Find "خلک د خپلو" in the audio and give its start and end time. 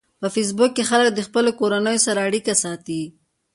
0.89-1.49